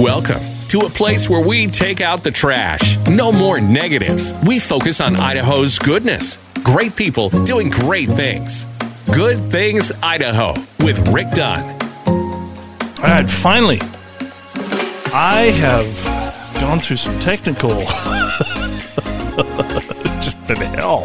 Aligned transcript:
Welcome 0.00 0.40
to 0.68 0.86
a 0.86 0.88
place 0.88 1.28
where 1.28 1.46
we 1.46 1.66
take 1.66 2.00
out 2.00 2.22
the 2.22 2.30
trash. 2.30 2.96
No 3.06 3.30
more 3.30 3.60
negatives. 3.60 4.32
We 4.46 4.58
focus 4.58 4.98
on 4.98 5.14
Idaho's 5.14 5.78
goodness. 5.78 6.38
Great 6.62 6.96
people 6.96 7.28
doing 7.44 7.68
great 7.68 8.08
things. 8.08 8.64
Good 9.12 9.36
Things 9.50 9.92
Idaho 10.02 10.54
with 10.78 11.06
Rick 11.08 11.32
Dunn. 11.32 11.76
All 12.06 13.02
right, 13.02 13.28
finally, 13.28 13.80
I 15.12 15.52
have 15.58 16.62
gone 16.62 16.80
through 16.80 16.96
some 16.96 17.20
technical. 17.20 17.72
just 20.22 20.46
been 20.46 20.58
hell. 20.74 21.04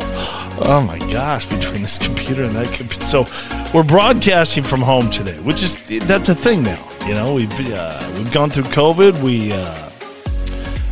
Oh 0.61 0.83
my 0.85 0.99
gosh, 1.11 1.45
between 1.45 1.81
this 1.81 1.97
computer 1.97 2.43
and 2.43 2.55
that 2.55 2.67
computer. 2.67 3.03
So 3.03 3.25
we're 3.73 3.83
broadcasting 3.83 4.63
from 4.63 4.81
home 4.81 5.09
today, 5.09 5.37
which 5.39 5.63
is 5.63 5.87
that's 6.05 6.29
a 6.29 6.35
thing 6.35 6.63
now. 6.63 6.81
You 7.05 7.13
know, 7.13 7.35
we've 7.35 7.73
uh, 7.73 8.13
we've 8.17 8.31
gone 8.31 8.49
through 8.49 8.63
COVID. 8.63 9.21
We 9.21 9.53
uh, 9.53 9.91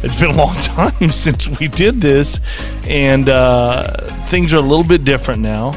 it's 0.03 0.19
been 0.19 0.31
a 0.31 0.35
long 0.35 0.55
time 0.61 1.11
since 1.11 1.49
we 1.59 1.67
did 1.67 2.01
this, 2.01 2.39
and 2.87 3.29
uh, 3.29 3.97
things 4.27 4.53
are 4.53 4.57
a 4.57 4.61
little 4.61 4.85
bit 4.85 5.03
different 5.03 5.41
now. 5.41 5.71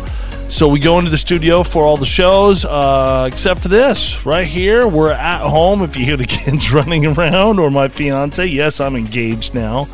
So 0.49 0.69
we 0.69 0.79
go 0.79 1.01
into 1.01 1.11
the 1.11 1.19
studio 1.19 1.65
for 1.65 1.85
all 1.85 1.97
the 1.97 2.07
shows, 2.07 2.65
uh, 2.65 3.29
except 3.31 3.61
for 3.61 3.69
this 3.69 4.25
right 4.25 4.47
here. 4.47 4.87
We're 4.87 5.11
at 5.11 5.41
home. 5.41 5.83
If 5.83 5.97
you 5.97 6.05
hear 6.05 6.17
the 6.17 6.27
kids 6.29 6.73
running 6.73 7.07
around 7.07 7.59
or 7.59 7.71
my 7.71 7.89
fiance, 7.89 8.47
yes, 8.47 8.81
I'm 8.81 8.95
engaged 8.95 9.55
now. 9.55 9.89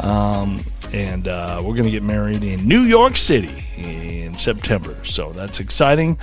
Um, 0.00 0.60
and 0.92 1.28
uh, 1.28 1.60
we're 1.64 1.74
going 1.74 1.84
to 1.84 1.90
get 1.90 2.02
married 2.02 2.42
in 2.42 2.66
New 2.66 2.80
York 2.80 3.16
City 3.16 3.64
in 3.76 4.36
September. 4.38 4.96
So 5.04 5.32
that's 5.32 5.60
exciting. 5.60 6.18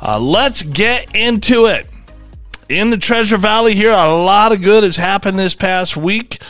Uh, 0.00 0.18
let's 0.18 0.62
get 0.62 1.14
into 1.14 1.66
it. 1.66 1.88
In 2.68 2.90
the 2.90 2.96
Treasure 2.96 3.36
Valley 3.36 3.74
here, 3.74 3.92
a 3.92 4.08
lot 4.14 4.52
of 4.52 4.62
good 4.62 4.82
has 4.82 4.96
happened 4.96 5.38
this 5.38 5.54
past 5.54 5.96
week. 5.96 6.42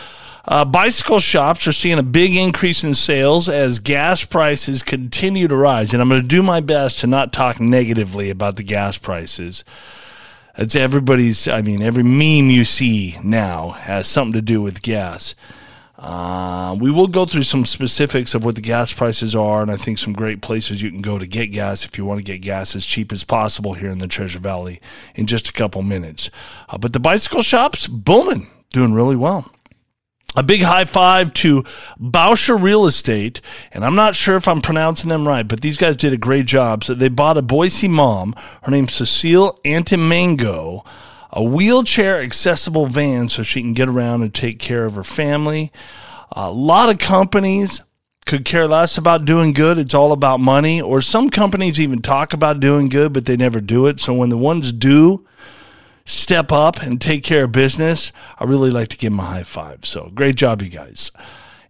Uh, 0.45 0.65
bicycle 0.65 1.21
shops 1.21 1.67
are 1.69 1.73
seeing 1.73 1.99
a 1.99 2.03
big 2.03 2.35
increase 2.35 2.83
in 2.83 2.95
sales 2.95 3.49
as 3.49 3.79
gas 3.79 4.25
prices 4.25 4.83
continue 4.83 5.47
to 5.47 5.55
rise. 5.55 5.93
And 5.93 6.03
I'm 6.03 6.09
going 6.09 6.23
to 6.23 6.27
do 6.27 6.43
my 6.43 6.61
best 6.61 6.99
to 7.01 7.07
not 7.07 7.33
talk 7.33 7.61
negatively 7.61 8.29
about 8.31 8.57
the 8.57 8.65
gas 8.65 8.99
prices. 8.99 9.65
It's 10.59 10.75
everybody's, 10.75 11.47
I 11.47 11.63
mean, 11.63 11.81
every 11.81 12.03
meme 12.03 12.51
you 12.51 12.65
see 12.65 13.19
now 13.23 13.71
has 13.71 14.09
something 14.09 14.33
to 14.33 14.43
do 14.43 14.61
with 14.61 14.83
gas. 14.83 15.35
Uh, 16.03 16.77
we 16.81 16.91
will 16.91 17.07
go 17.07 17.25
through 17.25 17.45
some 17.45 17.65
specifics 17.65 18.35
of 18.35 18.45
what 18.45 18.57
the 18.57 18.61
gas 18.61 18.93
prices 18.93 19.37
are, 19.37 19.63
and 19.63 19.71
I 19.71 19.77
think 19.77 19.99
some 19.99 20.13
great 20.13 20.43
places 20.43 20.83
you 20.83 20.91
can 20.91 21.01
go 21.01 21.17
to 21.17 21.29
get 21.29 21.53
gas 21.53 21.85
if 21.85 21.97
you 21.97 22.05
want 22.05 22.19
to 22.19 22.25
get 22.25 22.39
gas 22.39 22.75
as 22.75 22.85
cheap 22.85 23.13
as 23.13 23.23
possible 23.23 23.75
here 23.75 23.89
in 23.89 23.99
the 23.99 24.09
Treasure 24.09 24.41
Valley 24.41 24.81
in 25.15 25.29
just 25.29 25.49
a 25.49 25.53
couple 25.53 25.81
minutes. 25.83 26.29
Uh, 26.69 26.77
but 26.77 26.93
the 26.93 26.99
bicycle 26.99 27.41
shops, 27.41 27.87
booming, 27.87 28.51
doing 28.71 28.93
really 28.93 29.15
well 29.15 29.49
a 30.35 30.43
big 30.43 30.63
high 30.63 30.85
five 30.85 31.33
to 31.35 31.63
Bauscher 32.01 32.61
Real 32.61 32.87
Estate, 32.87 33.41
and 33.71 33.85
I'm 33.85 33.95
not 33.95 34.17
sure 34.17 34.37
if 34.37 34.49
I'm 34.49 34.63
pronouncing 34.63 35.11
them 35.11 35.29
right, 35.29 35.47
but 35.47 35.61
these 35.61 35.77
guys 35.77 35.97
did 35.97 36.13
a 36.13 36.19
great 36.19 36.47
job. 36.47 36.85
So 36.85 36.95
they 36.95 37.09
bought 37.09 37.37
a 37.37 37.43
Boise 37.43 37.89
mom, 37.89 38.35
her 38.63 38.71
name's 38.71 38.95
Cecile 38.95 39.61
Antimango, 39.65 40.85
a 41.33 41.43
wheelchair 41.43 42.21
accessible 42.21 42.87
van 42.87 43.29
so 43.29 43.43
she 43.43 43.63
can 43.63 43.73
get 43.73 43.89
around 43.89 44.23
and 44.23 44.35
take 44.35 44.59
care 44.59 44.85
of 44.85 44.95
her 44.95 45.05
family. 45.05 45.73
A 46.33 46.51
lot 46.51 46.91
of 46.91 46.99
companies 46.99 47.81
could 48.27 48.45
care 48.45 48.69
less 48.69 48.99
about 48.99 49.25
doing 49.25 49.53
good. 49.53 49.79
It's 49.79 49.95
all 49.95 50.13
about 50.13 50.41
money. 50.41 50.81
Or 50.81 51.01
some 51.01 51.31
companies 51.31 51.81
even 51.81 52.03
talk 52.03 52.33
about 52.33 52.61
doing 52.61 52.89
good, 52.89 53.13
but 53.13 53.25
they 53.25 53.37
never 53.37 53.61
do 53.61 53.87
it. 53.87 53.99
So 53.99 54.13
when 54.13 54.29
the 54.29 54.37
ones 54.37 54.73
do, 54.73 55.27
step 56.05 56.53
up 56.53 56.83
and 56.83 57.01
take 57.01 57.25
care 57.25 57.45
of 57.45 57.53
business, 57.53 58.13
I 58.39 58.45
really 58.45 58.71
like 58.71 58.89
to 58.89 58.97
give 58.97 59.13
them 59.13 59.21
a 59.21 59.25
high 59.25 59.43
five. 59.43 59.85
So 59.85 60.11
great 60.15 60.37
job, 60.37 60.63
you 60.63 60.69
guys. 60.69 61.11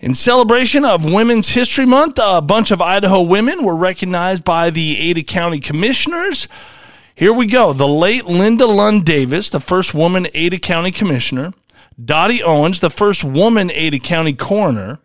In 0.01 0.17
celebration 0.17 0.85
of 0.85 1.11
Women's 1.11 1.51
History 1.51 1.87
Month, 1.87 2.19
a 2.21 2.41
bunch 2.41 2.73
of 2.73 2.83
Idaho 2.83 3.23
women 3.23 3.63
were 3.63 3.77
recognized 3.77 4.43
by 4.43 4.71
the 4.71 4.99
Ada 4.99 5.23
County 5.23 5.61
Commissioners. 5.61 6.49
Here 7.23 7.33
we 7.33 7.47
go. 7.47 7.73
The 7.73 7.87
late 7.87 8.25
Linda 8.25 8.67
Lund 8.67 9.07
Davis, 9.07 9.49
the 9.49 9.61
first 9.61 9.95
woman 9.95 10.27
Ada 10.35 10.59
County 10.59 10.91
Commissioner. 10.91 11.53
Dottie 12.05 12.43
Owens, 12.43 12.81
the 12.81 12.91
first 12.91 13.23
woman 13.23 13.71
Ada 13.71 14.01
County 14.01 14.33
Coroner. 14.33 14.99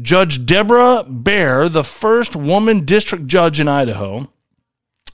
Judge 0.00 0.46
Deborah 0.46 1.04
Baer, 1.06 1.68
the 1.68 1.84
first 1.84 2.34
woman 2.34 2.86
district 2.86 3.26
judge 3.26 3.60
in 3.60 3.68
Idaho. 3.68 4.32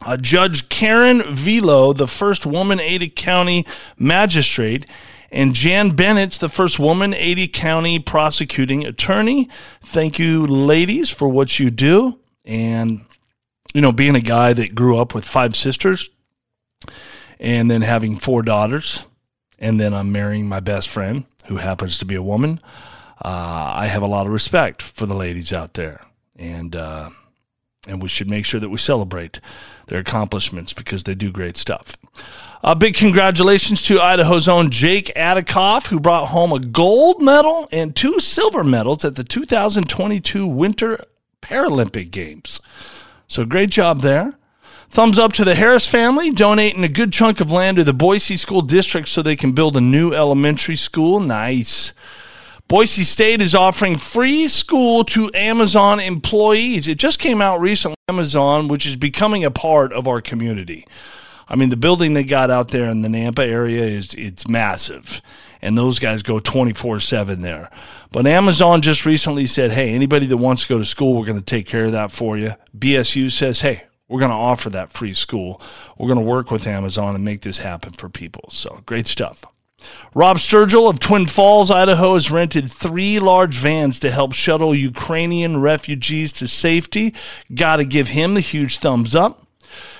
Uh, 0.00 0.16
Judge 0.16 0.68
Karen 0.68 1.34
Velo, 1.34 1.92
the 1.92 2.06
first 2.06 2.46
woman 2.46 2.78
Ada 2.78 3.08
County 3.08 3.66
magistrate, 3.98 4.86
and 5.32 5.52
Jan 5.52 5.96
Bennett, 5.96 6.34
the 6.34 6.48
first 6.48 6.78
woman 6.78 7.12
Ada 7.12 7.48
County 7.48 7.98
prosecuting 7.98 8.86
attorney. 8.86 9.48
Thank 9.82 10.20
you, 10.20 10.46
ladies, 10.46 11.10
for 11.10 11.28
what 11.28 11.58
you 11.58 11.70
do. 11.70 12.20
And, 12.44 13.04
you 13.74 13.80
know, 13.80 13.90
being 13.90 14.14
a 14.14 14.20
guy 14.20 14.52
that 14.52 14.76
grew 14.76 14.96
up 14.96 15.12
with 15.12 15.24
five 15.24 15.56
sisters 15.56 16.08
and 17.38 17.70
then 17.70 17.82
having 17.82 18.16
four 18.16 18.42
daughters, 18.42 19.06
and 19.58 19.80
then 19.80 19.94
I'm 19.94 20.12
marrying 20.12 20.46
my 20.46 20.60
best 20.60 20.88
friend, 20.88 21.24
who 21.46 21.56
happens 21.56 21.98
to 21.98 22.04
be 22.04 22.14
a 22.14 22.22
woman, 22.22 22.60
uh, 23.24 23.72
I 23.76 23.86
have 23.86 24.02
a 24.02 24.06
lot 24.06 24.26
of 24.26 24.32
respect 24.32 24.82
for 24.82 25.06
the 25.06 25.14
ladies 25.14 25.52
out 25.52 25.74
there. 25.74 26.02
And, 26.36 26.76
uh, 26.76 27.10
and 27.88 28.02
we 28.02 28.08
should 28.08 28.28
make 28.28 28.44
sure 28.44 28.60
that 28.60 28.68
we 28.68 28.78
celebrate 28.78 29.40
their 29.86 30.00
accomplishments 30.00 30.72
because 30.72 31.04
they 31.04 31.14
do 31.14 31.30
great 31.30 31.56
stuff. 31.56 31.96
A 32.62 32.74
big 32.74 32.94
congratulations 32.94 33.82
to 33.82 34.00
Idaho's 34.00 34.48
own 34.48 34.70
Jake 34.70 35.12
Adicoff, 35.14 35.86
who 35.86 36.00
brought 36.00 36.28
home 36.28 36.52
a 36.52 36.58
gold 36.58 37.22
medal 37.22 37.68
and 37.70 37.94
two 37.94 38.18
silver 38.18 38.64
medals 38.64 39.04
at 39.04 39.14
the 39.14 39.24
2022 39.24 40.46
Winter 40.46 41.04
Paralympic 41.40 42.10
Games. 42.10 42.60
So 43.28 43.44
great 43.44 43.70
job 43.70 44.00
there. 44.00 44.34
Thumbs 44.96 45.18
up 45.18 45.34
to 45.34 45.44
the 45.44 45.54
Harris 45.54 45.86
family, 45.86 46.30
donating 46.30 46.82
a 46.82 46.88
good 46.88 47.12
chunk 47.12 47.38
of 47.40 47.52
land 47.52 47.76
to 47.76 47.84
the 47.84 47.92
Boise 47.92 48.38
School 48.38 48.62
District 48.62 49.06
so 49.06 49.20
they 49.20 49.36
can 49.36 49.52
build 49.52 49.76
a 49.76 49.80
new 49.82 50.14
elementary 50.14 50.76
school. 50.76 51.20
Nice. 51.20 51.92
Boise 52.66 53.04
State 53.04 53.42
is 53.42 53.54
offering 53.54 53.98
free 53.98 54.48
school 54.48 55.04
to 55.04 55.30
Amazon 55.34 56.00
employees. 56.00 56.88
It 56.88 56.96
just 56.96 57.18
came 57.18 57.42
out 57.42 57.60
recently, 57.60 57.96
Amazon, 58.08 58.68
which 58.68 58.86
is 58.86 58.96
becoming 58.96 59.44
a 59.44 59.50
part 59.50 59.92
of 59.92 60.08
our 60.08 60.22
community. 60.22 60.86
I 61.46 61.56
mean, 61.56 61.68
the 61.68 61.76
building 61.76 62.14
they 62.14 62.24
got 62.24 62.50
out 62.50 62.70
there 62.70 62.88
in 62.88 63.02
the 63.02 63.10
Nampa 63.10 63.46
area 63.46 63.82
is 63.82 64.14
it's 64.14 64.48
massive, 64.48 65.20
and 65.60 65.76
those 65.76 65.98
guys 65.98 66.22
go 66.22 66.38
24/7 66.38 67.42
there. 67.42 67.68
But 68.12 68.26
Amazon 68.26 68.80
just 68.80 69.04
recently 69.04 69.44
said, 69.44 69.72
"Hey, 69.72 69.90
anybody 69.90 70.24
that 70.24 70.38
wants 70.38 70.62
to 70.62 70.68
go 70.70 70.78
to 70.78 70.86
school, 70.86 71.16
we're 71.16 71.26
going 71.26 71.36
to 71.36 71.44
take 71.44 71.66
care 71.66 71.84
of 71.84 71.92
that 71.92 72.12
for 72.12 72.38
you." 72.38 72.54
BSU 72.74 73.28
says, 73.28 73.60
"Hey, 73.60 73.82
we're 74.08 74.20
going 74.20 74.30
to 74.30 74.36
offer 74.36 74.70
that 74.70 74.92
free 74.92 75.14
school. 75.14 75.60
We're 75.98 76.08
going 76.08 76.24
to 76.24 76.24
work 76.24 76.50
with 76.50 76.66
Amazon 76.66 77.14
and 77.14 77.24
make 77.24 77.42
this 77.42 77.58
happen 77.58 77.92
for 77.92 78.08
people." 78.08 78.48
So, 78.50 78.82
great 78.86 79.06
stuff. 79.06 79.44
Rob 80.14 80.38
Sturgill 80.38 80.88
of 80.88 80.98
Twin 80.98 81.26
Falls, 81.26 81.70
Idaho, 81.70 82.14
has 82.14 82.30
rented 82.30 82.70
three 82.70 83.18
large 83.18 83.56
vans 83.56 84.00
to 84.00 84.10
help 84.10 84.32
shuttle 84.32 84.74
Ukrainian 84.74 85.60
refugees 85.60 86.32
to 86.32 86.48
safety. 86.48 87.14
Got 87.54 87.76
to 87.76 87.84
give 87.84 88.08
him 88.08 88.34
the 88.34 88.40
huge 88.40 88.78
thumbs 88.78 89.14
up. 89.14 89.46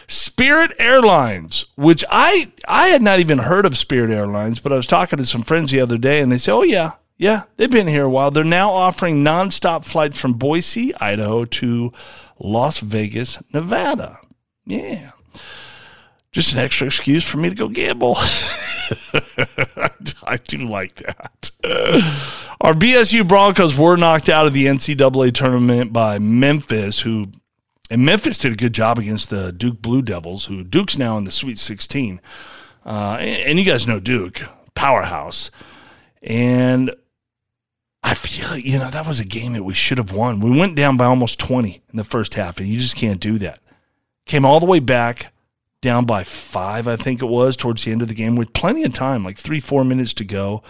Spirit 0.08 0.72
Airlines, 0.78 1.66
which 1.74 2.04
I 2.10 2.52
I 2.68 2.88
had 2.88 3.02
not 3.02 3.18
even 3.20 3.38
heard 3.38 3.66
of 3.66 3.76
Spirit 3.76 4.10
Airlines, 4.10 4.60
but 4.60 4.72
I 4.72 4.76
was 4.76 4.86
talking 4.86 5.18
to 5.18 5.26
some 5.26 5.42
friends 5.42 5.70
the 5.70 5.80
other 5.80 5.98
day, 5.98 6.20
and 6.20 6.30
they 6.30 6.38
said, 6.38 6.54
"Oh 6.54 6.62
yeah, 6.62 6.92
yeah, 7.18 7.42
they've 7.56 7.70
been 7.70 7.88
here 7.88 8.04
a 8.04 8.10
while. 8.10 8.30
They're 8.30 8.44
now 8.44 8.70
offering 8.70 9.24
nonstop 9.24 9.84
flights 9.84 10.20
from 10.20 10.34
Boise, 10.34 10.94
Idaho, 10.96 11.44
to 11.44 11.92
Las 12.38 12.80
Vegas, 12.80 13.38
Nevada. 13.52 14.19
Yeah, 14.64 15.12
just 16.32 16.52
an 16.52 16.58
extra 16.60 16.86
excuse 16.86 17.24
for 17.24 17.38
me 17.38 17.48
to 17.48 17.54
go 17.54 17.69
gamble." 17.69 18.16
I 20.24 20.38
do 20.47 20.58
like 20.58 20.94
that. 20.97 21.50
Our 22.60 22.74
BSU 22.74 23.27
Broncos 23.27 23.77
were 23.77 23.97
knocked 23.97 24.28
out 24.28 24.47
of 24.47 24.53
the 24.53 24.66
NCAA 24.66 25.33
tournament 25.34 25.92
by 25.92 26.18
Memphis, 26.18 27.00
who 27.00 27.28
and 27.91 28.04
Memphis 28.04 28.38
did 28.38 28.53
a 28.53 28.56
good 28.56 28.74
job 28.74 28.98
against 28.98 29.30
the 29.30 29.53
Duke 29.53 29.80
Blue 29.80 30.03
Devils, 30.03 30.47
who 30.47 30.65
Duke's 30.65 30.98
now 30.98 31.18
in 31.18 31.24
the 31.24 31.30
Sweet 31.30 31.59
16. 31.59 32.21
Uh, 32.84 33.16
and, 33.21 33.42
and 33.42 33.59
you 33.59 33.65
guys 33.65 33.86
know 33.86 34.00
Duke, 34.00 34.42
powerhouse. 34.74 35.50
And 36.22 36.94
I 38.06 38.14
feel 38.14 38.48
like, 38.50 38.64
you 38.64 38.78
know, 38.78 38.88
that 38.88 39.04
was 39.04 39.18
a 39.18 39.24
game 39.24 39.54
that 39.54 39.64
we 39.64 39.74
should 39.74 39.98
have 39.98 40.12
won. 40.12 40.38
We 40.38 40.56
went 40.56 40.76
down 40.76 40.97
by 40.97 41.06
almost 41.06 41.41
20 41.41 41.82
in 41.91 41.97
the 41.97 42.04
first 42.04 42.34
half, 42.34 42.60
and 42.60 42.68
you 42.68 42.78
just 42.78 42.94
can't 42.94 43.18
do 43.18 43.36
that. 43.38 43.58
Came 44.26 44.44
all 44.44 44.60
the 44.60 44.66
way 44.66 44.78
back, 44.78 45.32
down 45.80 46.04
by 46.04 46.22
five, 46.22 46.86
I 46.86 46.94
think 46.94 47.20
it 47.20 47.26
was, 47.26 47.56
towards 47.56 47.82
the 47.82 47.91
end 47.91 48.03
of 48.03 48.08
the 48.08 48.14
game 48.14 48.36
with 48.36 48.53
plenty 48.53 48.84
of 48.84 48.92
time, 48.92 49.24
like 49.24 49.36
three, 49.36 49.58
four 49.58 49.82
minutes 49.84 50.12
to 50.14 50.24
go. 50.24 50.62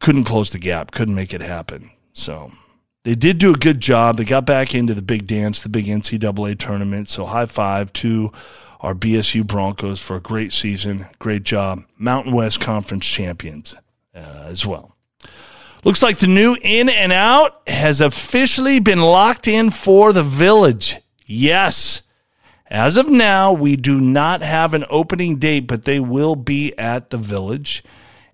Couldn't 0.00 0.24
close 0.24 0.50
the 0.50 0.58
gap, 0.58 0.90
couldn't 0.90 1.14
make 1.14 1.32
it 1.32 1.40
happen. 1.40 1.90
So 2.14 2.50
they 3.04 3.14
did 3.14 3.38
do 3.38 3.54
a 3.54 3.56
good 3.56 3.80
job. 3.80 4.16
They 4.16 4.24
got 4.24 4.44
back 4.44 4.74
into 4.74 4.92
the 4.92 5.02
big 5.02 5.28
dance, 5.28 5.60
the 5.60 5.68
big 5.68 5.86
NCAA 5.86 6.58
tournament. 6.58 7.08
So 7.08 7.26
high 7.26 7.46
five 7.46 7.92
to 7.94 8.32
our 8.80 8.94
BSU 8.94 9.46
Broncos 9.46 10.00
for 10.00 10.16
a 10.16 10.20
great 10.20 10.52
season. 10.52 11.06
Great 11.20 11.44
job. 11.44 11.84
Mountain 11.96 12.32
West 12.32 12.58
Conference 12.60 13.06
champions. 13.06 13.76
uh, 14.14 14.18
as 14.46 14.66
well. 14.66 14.96
Looks 15.82 16.02
like 16.02 16.18
the 16.18 16.26
new 16.26 16.56
In 16.62 16.88
and 16.90 17.10
Out 17.10 17.66
has 17.66 18.00
officially 18.00 18.80
been 18.80 19.00
locked 19.00 19.48
in 19.48 19.70
for 19.70 20.12
the 20.12 20.22
village. 20.22 20.98
Yes. 21.24 22.02
As 22.66 22.96
of 22.96 23.08
now, 23.08 23.52
we 23.52 23.76
do 23.76 23.98
not 24.00 24.42
have 24.42 24.74
an 24.74 24.84
opening 24.90 25.36
date, 25.36 25.66
but 25.66 25.84
they 25.84 25.98
will 25.98 26.36
be 26.36 26.76
at 26.78 27.10
the 27.10 27.18
village. 27.18 27.82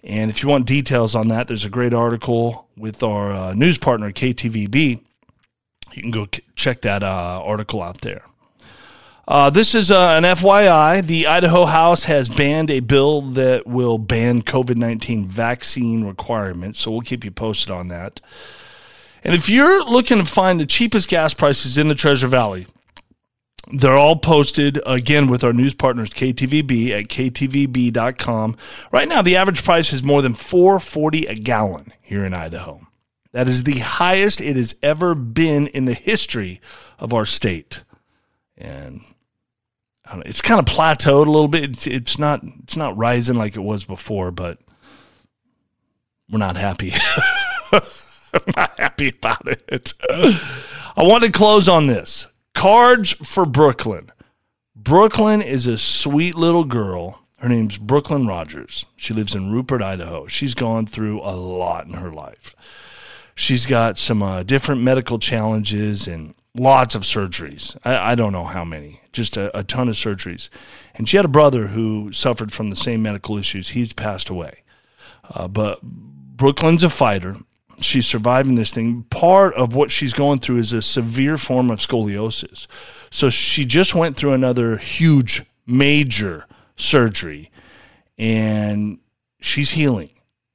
And 0.03 0.31
if 0.31 0.43
you 0.43 0.49
want 0.49 0.67
details 0.67 1.15
on 1.15 1.29
that, 1.29 1.47
there's 1.47 1.65
a 1.65 1.71
great 1.71 1.95
article 1.95 2.69
with 2.77 3.03
our 3.03 3.33
uh, 3.33 3.55
news 3.55 3.79
partner, 3.79 4.11
KTVB. 4.11 5.01
You 5.93 6.03
can 6.03 6.11
go 6.11 6.27
check 6.57 6.83
that 6.83 7.03
uh, 7.03 7.41
article 7.45 7.83
out 7.83 8.01
there. 8.01 8.23
Uh, 9.29 9.51
this 9.51 9.75
is 9.75 9.91
uh, 9.91 10.11
an 10.11 10.23
FYI. 10.23 11.05
The 11.05 11.27
Idaho 11.27 11.65
House 11.65 12.05
has 12.05 12.29
banned 12.29 12.71
a 12.71 12.79
bill 12.79 13.23
that 13.23 13.67
will 13.67 13.99
ban 13.99 14.43
COVID 14.43 14.77
19 14.77 15.27
vaccine 15.27 16.05
requirements. 16.05 16.81
So 16.81 16.93
we'll 16.93 17.01
keep 17.01 17.25
you 17.25 17.33
posted 17.33 17.73
on 17.73 17.89
that. 17.89 18.21
And 19.25 19.35
if 19.35 19.49
you're 19.49 19.85
looking 19.85 20.19
to 20.19 20.25
find 20.25 20.61
the 20.61 20.67
cheapest 20.67 21.09
gas 21.09 21.35
prices 21.35 21.77
in 21.77 21.89
the 21.89 21.97
Treasure 21.97 22.29
Valley, 22.29 22.69
they're 23.73 23.97
all 23.97 24.15
posted 24.15 24.81
again 24.87 25.27
with 25.27 25.43
our 25.43 25.53
news 25.53 25.75
partners 25.75 26.11
KTVB 26.11 26.91
at 26.91 27.09
ktvb.com. 27.09 28.57
Right 28.93 29.09
now, 29.09 29.23
the 29.23 29.35
average 29.35 29.65
price 29.65 29.93
is 29.93 30.05
more 30.05 30.23
than 30.23 30.35
440 30.35 31.27
a 31.27 31.35
gallon 31.35 31.93
here 32.01 32.25
in 32.25 32.33
Idaho. 32.33 32.87
That 33.33 33.49
is 33.49 33.65
the 33.65 33.81
highest 33.81 34.41
it 34.41 34.55
has 34.55 34.77
ever 34.85 35.17
been 35.17 35.67
in 35.67 35.87
the 35.87 35.95
history 35.95 36.61
of 37.01 37.13
our 37.13 37.27
state. 37.27 37.83
And 38.57 39.03
know, 40.15 40.23
it's 40.25 40.41
kind 40.41 40.61
of 40.61 40.67
plateaued 40.67 41.27
a 41.27 41.31
little 41.31 41.49
bit. 41.49 41.65
It's, 41.65 41.87
it's 41.87 42.19
not 42.19 42.43
it's 42.63 42.77
not 42.77 42.97
rising 42.97 43.37
like 43.37 43.57
it 43.57 43.61
was 43.61 43.85
before, 43.85 44.31
but 44.31 44.59
we're 46.31 46.39
not 46.39 46.57
happy. 46.57 46.93
I'm 47.73 48.43
not 48.57 48.79
happy 48.79 49.09
about 49.09 49.49
it. 49.49 49.95
I 50.97 51.03
want 51.03 51.25
to 51.25 51.33
close 51.33 51.69
on 51.69 51.87
this. 51.87 52.27
Cards 52.55 53.13
for 53.23 53.45
Brooklyn. 53.45 54.11
Brooklyn 54.75 55.43
is 55.43 55.67
a 55.67 55.79
sweet 55.79 56.37
little 56.37 56.65
girl. 56.65 57.23
Her 57.39 57.49
name's 57.49 57.77
Brooklyn 57.77 58.27
Rogers. 58.27 58.87
She 58.97 59.13
lives 59.13 59.35
in 59.35 59.53
Rupert, 59.53 59.83
Idaho. 59.83 60.27
She's 60.27 60.55
gone 60.55 60.87
through 60.87 61.21
a 61.21 61.37
lot 61.37 61.87
in 61.87 61.95
her 61.95 62.11
life. 62.11 62.55
She's 63.35 63.67
got 63.67 63.99
some 63.99 64.23
uh, 64.23 64.43
different 64.43 64.81
medical 64.81 65.19
challenges 65.19 66.09
and 66.09 66.35
lots 66.59 66.95
of 66.95 67.03
surgeries. 67.03 67.77
I, 67.85 68.13
I 68.13 68.15
don't 68.15 68.33
know 68.33 68.45
how 68.45 68.65
many, 68.65 69.01
just 69.13 69.37
a, 69.37 69.57
a, 69.57 69.63
ton 69.63 69.89
of 69.89 69.95
surgeries. 69.95 70.49
And 70.95 71.09
she 71.09 71.17
had 71.17 71.25
a 71.25 71.29
brother 71.29 71.69
who 71.69 72.13
suffered 72.13 72.53
from 72.53 72.71
the 72.71 72.77
same 72.77 73.03
medical 73.03 73.37
issues. 73.37 73.71
He's 73.71 73.93
passed 73.93 74.31
away. 74.31 74.63
Uh, 75.29 75.49
but 75.49 75.83
Brooklyn's 75.83 76.85
a 76.85 76.91
fighter 76.91 77.37
she's 77.81 78.07
surviving 78.07 78.55
this 78.55 78.73
thing. 78.73 79.05
Part 79.05 79.55
of 79.55 79.75
what 79.75 79.91
she's 79.91 80.13
going 80.13 80.39
through 80.39 80.59
is 80.59 80.73
a 80.73 80.83
severe 80.83 81.39
form 81.39 81.71
of 81.71 81.79
scoliosis. 81.79 82.67
So 83.11 83.31
she 83.31 83.65
just 83.65 83.95
went 83.95 84.17
through 84.17 84.33
another 84.33 84.77
huge, 84.77 85.43
major 85.67 86.47
surgery 86.77 87.51
and 88.19 88.99
she's 89.41 89.71
healing. 89.71 90.11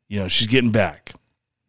You 0.08 0.22
know, 0.22 0.28
she's 0.28 0.48
getting 0.48 0.72
back. 0.72 1.14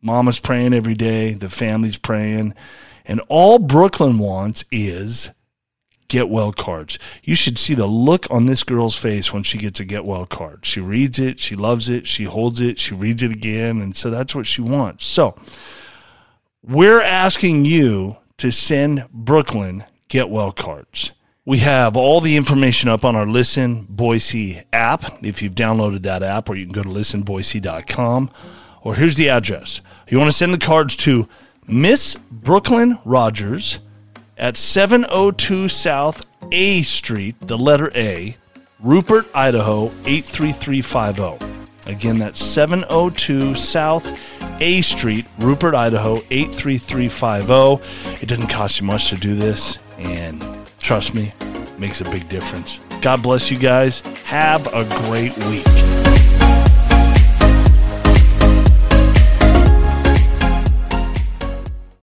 Mama's 0.00 0.40
praying 0.40 0.74
every 0.74 0.94
day, 0.94 1.32
the 1.32 1.48
family's 1.48 1.98
praying. 1.98 2.54
And 3.04 3.20
all 3.28 3.58
Brooklyn 3.58 4.18
wants 4.18 4.64
is 4.70 5.30
get 6.08 6.28
well 6.28 6.52
cards. 6.52 6.98
You 7.24 7.34
should 7.34 7.58
see 7.58 7.74
the 7.74 7.86
look 7.86 8.26
on 8.30 8.46
this 8.46 8.62
girl's 8.62 8.96
face 8.96 9.32
when 9.32 9.42
she 9.42 9.58
gets 9.58 9.80
a 9.80 9.84
get 9.84 10.04
well 10.04 10.26
card. 10.26 10.66
She 10.66 10.80
reads 10.80 11.18
it, 11.18 11.40
she 11.40 11.56
loves 11.56 11.88
it, 11.88 12.06
she 12.06 12.24
holds 12.24 12.60
it, 12.60 12.78
she 12.78 12.94
reads 12.94 13.22
it 13.22 13.30
again, 13.30 13.80
and 13.80 13.96
so 13.96 14.10
that's 14.10 14.34
what 14.34 14.46
she 14.46 14.60
wants. 14.60 15.06
So, 15.06 15.34
we're 16.62 17.00
asking 17.00 17.64
you 17.64 18.18
to 18.36 18.52
send 18.52 19.08
Brooklyn 19.10 19.84
get 20.08 20.28
well 20.28 20.52
cards. 20.52 21.12
We 21.44 21.58
have 21.58 21.96
all 21.96 22.20
the 22.20 22.36
information 22.36 22.88
up 22.88 23.04
on 23.04 23.16
our 23.16 23.26
Listen 23.26 23.84
Boise 23.88 24.62
app. 24.72 25.24
If 25.24 25.42
you've 25.42 25.54
downloaded 25.54 26.02
that 26.02 26.22
app, 26.22 26.48
or 26.48 26.54
you 26.54 26.66
can 26.66 26.72
go 26.72 26.84
to 26.84 26.88
listenboise.com. 26.88 28.30
Or 28.82 28.94
here's 28.94 29.16
the 29.16 29.28
address. 29.28 29.80
You 30.08 30.18
want 30.18 30.28
to 30.28 30.36
send 30.36 30.54
the 30.54 30.58
cards 30.58 30.94
to 30.96 31.28
Miss 31.66 32.16
Brooklyn 32.30 32.98
Rogers, 33.04 33.78
at 34.36 34.56
702 34.56 35.68
South 35.68 36.26
A 36.50 36.82
Street, 36.82 37.36
the 37.40 37.56
letter 37.56 37.92
A, 37.94 38.36
Rupert, 38.80 39.26
Idaho 39.34 39.86
83350. 40.04 41.46
Again, 41.86 42.16
that's 42.16 42.40
702 42.42 43.54
South 43.54 44.24
A 44.60 44.82
Street, 44.82 45.26
Rupert, 45.38 45.74
Idaho 45.74 46.16
83350. 46.30 48.22
It 48.22 48.28
doesn't 48.28 48.48
cost 48.48 48.80
you 48.80 48.86
much 48.86 49.08
to 49.10 49.16
do 49.16 49.36
this, 49.36 49.78
and 49.98 50.44
trust 50.80 51.14
me, 51.14 51.32
makes 51.78 52.00
a 52.00 52.04
big 52.04 52.28
difference. 52.28 52.80
God 53.00 53.22
bless 53.22 53.50
you 53.50 53.58
guys. 53.58 54.00
Have 54.24 54.66
a 54.74 54.84
great 55.06 55.36
week. 55.46 55.64